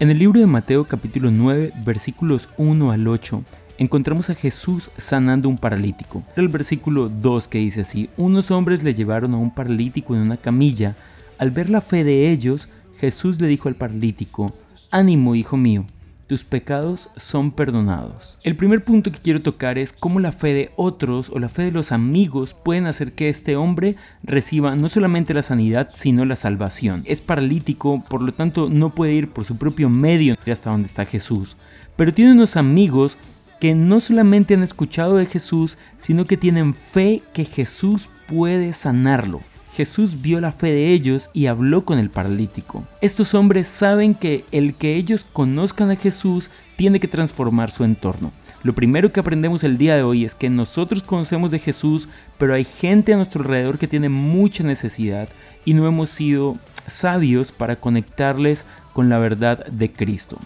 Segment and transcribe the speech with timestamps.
[0.00, 3.44] En el libro de Mateo capítulo 9 versículos 1 al 8
[3.76, 6.22] encontramos a Jesús sanando un paralítico.
[6.36, 10.38] El versículo 2 que dice así, unos hombres le llevaron a un paralítico en una
[10.38, 10.96] camilla.
[11.36, 14.54] Al ver la fe de ellos, Jesús le dijo al paralítico,
[14.90, 15.84] ánimo hijo mío,
[16.30, 18.38] tus pecados son perdonados.
[18.44, 21.62] El primer punto que quiero tocar es cómo la fe de otros o la fe
[21.62, 26.36] de los amigos pueden hacer que este hombre reciba no solamente la sanidad, sino la
[26.36, 27.02] salvación.
[27.04, 31.04] Es paralítico, por lo tanto no puede ir por su propio medio hasta donde está
[31.04, 31.56] Jesús.
[31.96, 33.18] Pero tiene unos amigos
[33.58, 39.40] que no solamente han escuchado de Jesús, sino que tienen fe que Jesús puede sanarlo.
[39.72, 42.84] Jesús vio la fe de ellos y habló con el paralítico.
[43.00, 48.32] Estos hombres saben que el que ellos conozcan a Jesús tiene que transformar su entorno.
[48.62, 52.52] Lo primero que aprendemos el día de hoy es que nosotros conocemos de Jesús, pero
[52.52, 55.28] hay gente a nuestro alrededor que tiene mucha necesidad
[55.64, 60.38] y no hemos sido sabios para conectarles con la verdad de Cristo.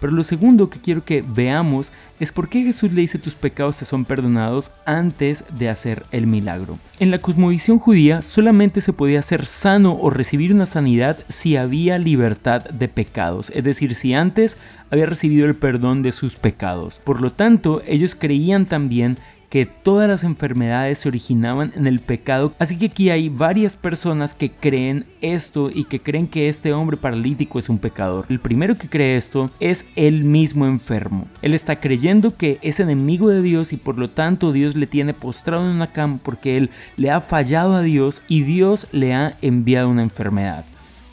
[0.00, 3.78] Pero lo segundo que quiero que veamos es por qué Jesús le dice tus pecados
[3.78, 6.78] te son perdonados antes de hacer el milagro.
[6.98, 11.98] En la cosmovisión judía solamente se podía ser sano o recibir una sanidad si había
[11.98, 14.58] libertad de pecados, es decir, si antes
[14.90, 17.00] había recibido el perdón de sus pecados.
[17.04, 19.18] Por lo tanto, ellos creían también
[19.48, 22.52] que todas las enfermedades se originaban en el pecado.
[22.58, 26.96] Así que aquí hay varias personas que creen esto y que creen que este hombre
[26.96, 28.26] paralítico es un pecador.
[28.28, 31.26] El primero que cree esto es el mismo enfermo.
[31.42, 35.14] Él está creyendo que es enemigo de Dios y por lo tanto Dios le tiene
[35.14, 39.36] postrado en una cama porque él le ha fallado a Dios y Dios le ha
[39.42, 40.64] enviado una enfermedad.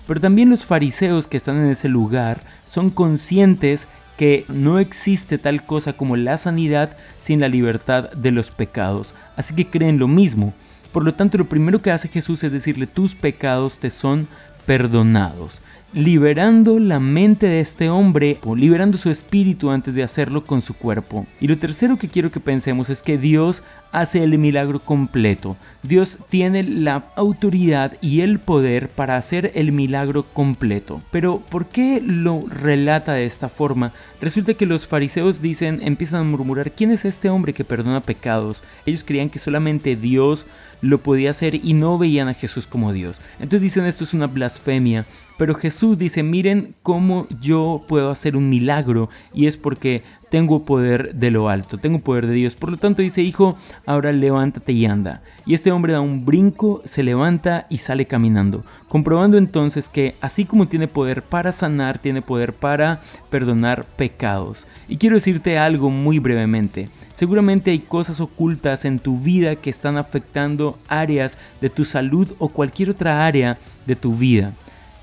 [0.08, 5.66] Pero también los fariseos que están en ese lugar son conscientes que no existe tal
[5.66, 9.16] cosa como la sanidad sin la libertad de los pecados.
[9.36, 10.54] Así que creen lo mismo.
[10.92, 14.28] Por lo tanto, lo primero que hace Jesús es decirle, tus pecados te son
[14.66, 15.62] perdonados
[15.94, 20.74] liberando la mente de este hombre o liberando su espíritu antes de hacerlo con su
[20.74, 21.26] cuerpo.
[21.40, 25.56] Y lo tercero que quiero que pensemos es que Dios hace el milagro completo.
[25.84, 31.02] Dios tiene la autoridad y el poder para hacer el milagro completo.
[31.12, 33.94] Pero ¿por qué lo relata de esta forma?
[34.20, 38.64] Resulta que los fariseos dicen, empiezan a murmurar, ¿quién es este hombre que perdona pecados?
[38.86, 40.48] Ellos creían que solamente Dios
[40.84, 43.22] lo podía hacer y no veían a Jesús como Dios.
[43.40, 45.06] Entonces dicen esto es una blasfemia,
[45.38, 51.16] pero Jesús dice, miren cómo yo puedo hacer un milagro y es porque tengo poder
[51.16, 52.56] de lo alto, tengo poder de Dios.
[52.56, 55.22] Por lo tanto dice, hijo, ahora levántate y anda.
[55.46, 60.46] Y este hombre da un brinco, se levanta y sale caminando, comprobando entonces que así
[60.46, 64.68] como tiene poder para sanar, tiene poder para perdonar pecados.
[64.88, 66.90] Y quiero decirte algo muy brevemente.
[67.14, 72.50] Seguramente hay cosas ocultas en tu vida que están afectando áreas de tu salud o
[72.50, 74.54] cualquier otra área de tu vida.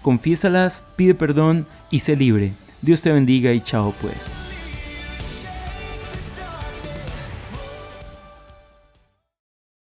[0.02, 2.52] Confiésalas, pide perdón y sé libre.
[2.82, 4.39] Dios te bendiga y chao pues.